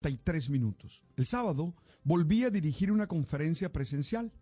[0.00, 1.02] 33 minutos.
[1.16, 1.74] El sábado
[2.04, 4.32] volví a dirigir una conferencia presencial.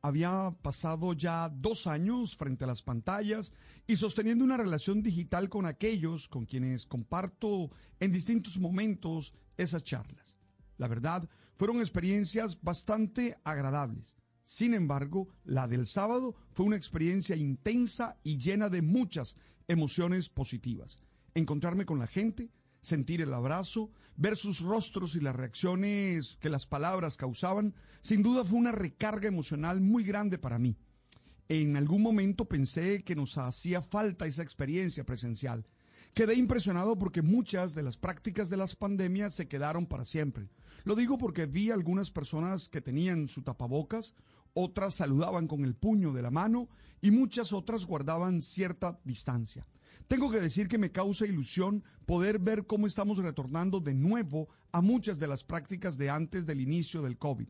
[0.00, 3.52] Había pasado ya dos años frente a las pantallas
[3.86, 7.68] y sosteniendo una relación digital con aquellos con quienes comparto
[7.98, 10.36] en distintos momentos esas charlas.
[10.76, 14.14] La verdad, fueron experiencias bastante agradables.
[14.44, 19.36] Sin embargo, la del sábado fue una experiencia intensa y llena de muchas
[19.66, 21.00] emociones positivas.
[21.34, 22.50] Encontrarme con la gente,
[22.80, 28.44] sentir el abrazo, ver sus rostros y las reacciones que las palabras causaban, sin duda
[28.44, 30.76] fue una recarga emocional muy grande para mí.
[31.48, 35.66] En algún momento pensé que nos hacía falta esa experiencia presencial.
[36.14, 40.48] Quedé impresionado porque muchas de las prácticas de las pandemias se quedaron para siempre.
[40.84, 44.14] Lo digo porque vi algunas personas que tenían su tapabocas,
[44.54, 46.68] otras saludaban con el puño de la mano
[47.00, 49.66] y muchas otras guardaban cierta distancia.
[50.06, 54.80] Tengo que decir que me causa ilusión poder ver cómo estamos retornando de nuevo a
[54.80, 57.48] muchas de las prácticas de antes del inicio del COVID.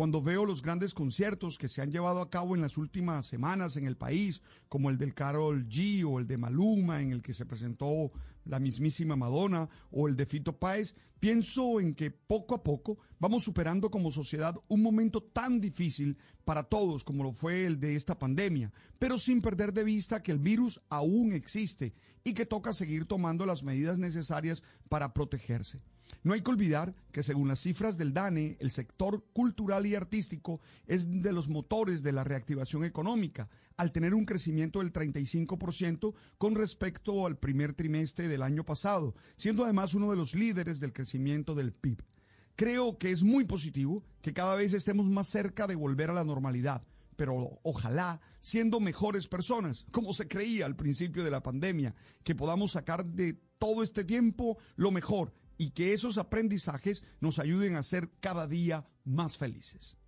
[0.00, 3.76] Cuando veo los grandes conciertos que se han llevado a cabo en las últimas semanas
[3.76, 7.34] en el país, como el del Carol G o el de Maluma, en el que
[7.34, 8.10] se presentó
[8.46, 13.44] la mismísima Madonna, o el de Fito Páez, pienso en que poco a poco vamos
[13.44, 16.16] superando como sociedad un momento tan difícil
[16.46, 20.32] para todos como lo fue el de esta pandemia, pero sin perder de vista que
[20.32, 21.92] el virus aún existe
[22.24, 25.82] y que toca seguir tomando las medidas necesarias para protegerse.
[26.22, 30.60] No hay que olvidar que según las cifras del DANE, el sector cultural y artístico
[30.86, 36.54] es de los motores de la reactivación económica, al tener un crecimiento del 35% con
[36.54, 41.54] respecto al primer trimestre del año pasado, siendo además uno de los líderes del crecimiento
[41.54, 42.02] del PIB.
[42.54, 46.24] Creo que es muy positivo que cada vez estemos más cerca de volver a la
[46.24, 46.82] normalidad,
[47.16, 52.72] pero ojalá siendo mejores personas, como se creía al principio de la pandemia, que podamos
[52.72, 58.08] sacar de todo este tiempo lo mejor y que esos aprendizajes nos ayuden a ser
[58.20, 59.98] cada día más felices.